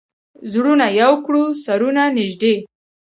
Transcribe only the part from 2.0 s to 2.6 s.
نژدې